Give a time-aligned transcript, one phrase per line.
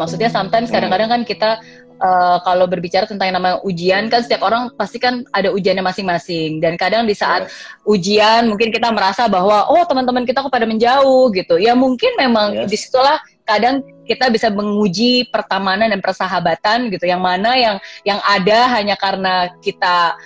[0.00, 1.60] Maksudnya sometimes kadang-kadang kan kita
[2.00, 6.64] uh, kalau berbicara tentang yang namanya ujian kan setiap orang pasti kan ada ujiannya masing-masing
[6.64, 7.52] dan kadang di saat yes.
[7.84, 11.60] ujian mungkin kita merasa bahwa oh teman-teman kita kok pada menjauh gitu.
[11.60, 12.72] Ya mungkin memang yes.
[12.72, 17.76] di situlah kadang kita bisa menguji pertemanan dan persahabatan gitu yang mana yang
[18.08, 20.16] yang ada hanya karena kita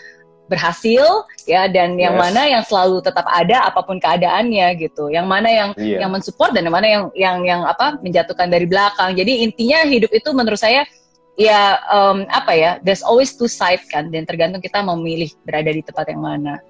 [0.46, 2.06] berhasil ya dan yes.
[2.06, 5.10] yang mana yang selalu tetap ada apa pun keadaannya gitu.
[5.10, 6.06] Yang mana yang yeah.
[6.06, 9.14] yang mensupport dan yang mana yang yang yang apa menjatuhkan dari belakang.
[9.18, 10.86] Jadi intinya hidup itu menurut saya
[11.36, 15.82] ya um, apa ya there's always two sides kan dan tergantung kita memilih berada di
[15.84, 16.62] tempat yang mana.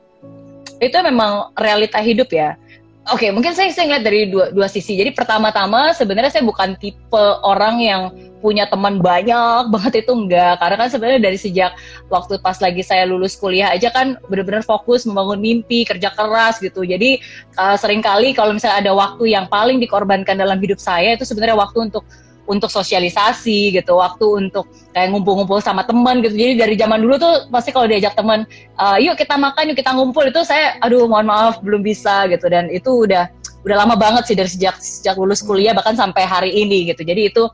[0.82, 2.58] Itu memang realita hidup ya.
[3.06, 4.98] Oke okay, mungkin saya saya ngeliat dari dua dua sisi.
[4.98, 8.02] Jadi pertama-tama sebenarnya saya bukan tipe orang yang
[8.38, 11.72] punya teman banyak banget itu enggak karena kan sebenarnya dari sejak
[12.12, 16.84] waktu pas lagi saya lulus kuliah aja kan benar-benar fokus membangun mimpi kerja keras gitu
[16.84, 17.20] jadi
[17.56, 21.56] uh, sering kali kalau misalnya ada waktu yang paling dikorbankan dalam hidup saya itu sebenarnya
[21.56, 22.04] waktu untuk
[22.46, 26.34] untuk sosialisasi gitu, waktu untuk kayak ngumpul-ngumpul sama teman gitu.
[26.34, 28.46] Jadi dari zaman dulu tuh pasti kalau diajak teman,
[28.78, 32.46] uh, yuk kita makan, yuk kita ngumpul itu saya, aduh mohon maaf belum bisa gitu.
[32.46, 33.28] Dan itu udah
[33.66, 37.02] udah lama banget sih dari sejak sejak lulus kuliah bahkan sampai hari ini gitu.
[37.02, 37.50] Jadi itu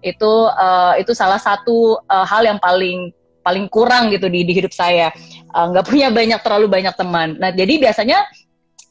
[0.00, 4.74] itu uh, itu salah satu uh, hal yang paling paling kurang gitu di, di hidup
[4.74, 5.14] saya
[5.54, 7.38] nggak uh, punya banyak terlalu banyak teman.
[7.38, 8.26] Nah jadi biasanya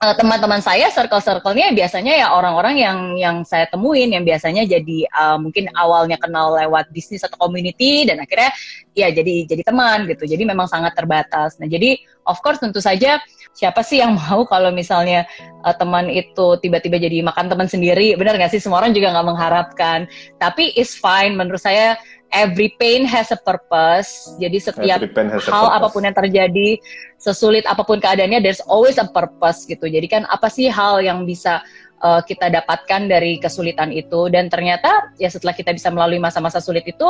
[0.01, 5.37] uh, teman-teman saya circle-circle-nya biasanya ya orang-orang yang yang saya temuin yang biasanya jadi uh,
[5.39, 8.51] mungkin awalnya kenal lewat bisnis atau community dan akhirnya
[8.95, 10.23] ya jadi jadi teman gitu.
[10.27, 11.57] Jadi memang sangat terbatas.
[11.59, 13.21] Nah, jadi of course tentu saja
[13.55, 15.23] siapa sih yang mau kalau misalnya
[15.63, 18.13] uh, teman itu tiba-tiba jadi makan teman sendiri?
[18.19, 18.61] Benar nggak sih?
[18.61, 19.99] Semua orang juga nggak mengharapkan.
[20.37, 21.95] Tapi is fine menurut saya
[22.35, 24.35] every pain has a purpose.
[24.37, 24.99] Jadi setiap
[25.47, 26.75] hal apa pun yang terjadi,
[27.15, 29.87] sesulit apa pun keadaannya, there's always a purpose gitu.
[29.87, 31.63] Jadi kan apa sih hal yang bisa
[32.01, 34.27] uh, kita dapatkan dari kesulitan itu?
[34.31, 37.07] Dan ternyata ya setelah kita bisa melalui masa-masa sulit itu,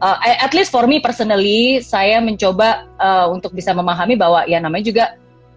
[0.00, 4.84] uh, at least for me personally, saya mencoba uh, untuk bisa memahami bahwa ya namanya
[4.88, 5.04] juga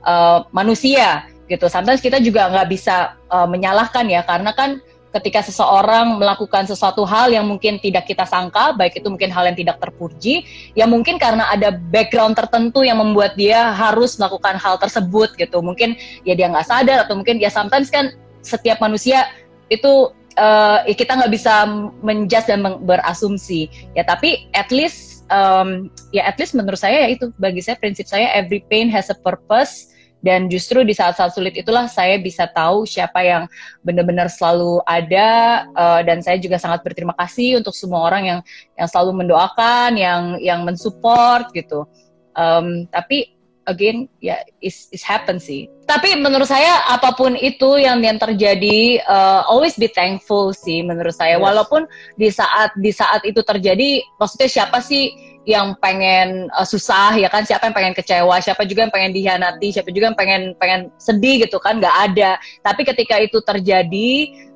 [0.03, 1.69] uh, manusia gitu.
[1.69, 4.81] Sometimes kita juga nggak bisa uh, menyalahkan ya, karena kan
[5.15, 9.55] ketika seseorang melakukan sesuatu hal yang mungkin tidak kita sangka, baik itu mungkin hal yang
[9.55, 10.43] tidak terpuji,
[10.75, 15.63] ya mungkin karena ada background tertentu yang membuat dia harus melakukan hal tersebut gitu.
[15.63, 15.95] Mungkin
[16.27, 18.11] ya dia nggak sadar atau mungkin ya sometimes kan
[18.45, 19.25] setiap manusia
[19.73, 21.65] itu uh, kita nggak bisa
[22.05, 23.67] menjudge dan berasumsi.
[23.97, 28.05] Ya tapi at least um, ya at least menurut saya ya itu bagi saya prinsip
[28.05, 29.91] saya every pain has a purpose.
[30.25, 33.45] Dan justru di saat-saat sulit itulah saya bisa tahu siapa yang
[33.85, 38.39] benar-benar selalu ada uh, dan saya juga sangat berterima kasih untuk semua orang yang
[38.73, 41.85] yang selalu mendoakan yang yang mensupport gitu.
[42.33, 43.34] Um, tapi
[43.65, 45.69] again ya yeah, is is happen sih.
[45.85, 51.13] Tapi menurut saya apa pun itu yang yang terjadi uh, always be thankful sih menurut
[51.13, 51.37] saya.
[51.37, 51.43] Yes.
[51.43, 51.85] walaupun
[52.17, 55.13] di saat di saat itu terjadi maksudnya siapa sih
[55.45, 57.45] yang pengen uh, susah ya kan?
[57.45, 58.41] Siapa yang pengen kecewa?
[58.41, 61.77] Siapa juga yang pengen dihianati siapa juga yang pengen pengen sedih gitu kan?
[61.77, 62.31] Nggak ada.
[62.65, 64.09] Tapi ketika itu terjadi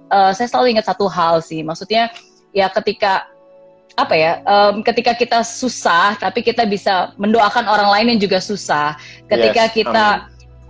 [0.09, 1.61] uh, saya selalu ingat satu hal sih.
[1.61, 2.09] Maksudnya
[2.49, 3.29] ya ketika
[4.05, 8.95] apa ya um, ketika kita susah tapi kita bisa mendoakan orang lain yang juga susah
[9.27, 10.05] ketika yes, kita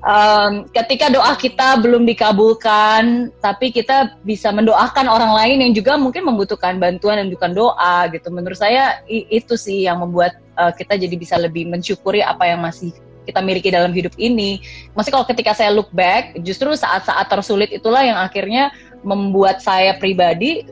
[0.04, 6.28] um, ketika doa kita belum dikabulkan, tapi kita bisa mendoakan orang lain yang juga mungkin
[6.28, 8.28] membutuhkan bantuan dan bukan doa gitu.
[8.32, 12.96] Menurut saya itu sih yang membuat uh, kita jadi bisa lebih mensyukuri apa yang masih
[13.28, 14.64] kita miliki dalam hidup ini.
[14.98, 18.74] Masih kalau ketika saya look back, justru saat-saat tersulit itulah yang akhirnya
[19.06, 20.68] membuat saya pribadi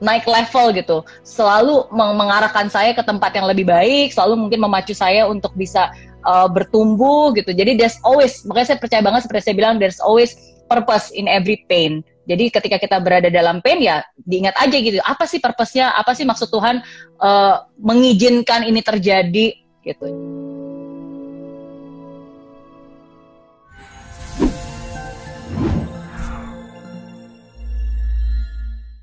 [0.00, 5.24] naik level gitu, selalu mengarahkan saya ke tempat yang lebih baik, selalu mungkin memacu saya
[5.24, 5.88] untuk bisa
[6.26, 7.52] uh, bertumbuh gitu.
[7.56, 10.36] Jadi there's always, makanya saya percaya banget seperti saya bilang, there's always
[10.68, 12.04] purpose in every pain.
[12.26, 16.26] Jadi ketika kita berada dalam pain ya diingat aja gitu, apa sih purpose-nya, apa sih
[16.26, 16.82] maksud Tuhan
[17.22, 19.46] uh, mengizinkan ini terjadi
[19.86, 20.06] gitu.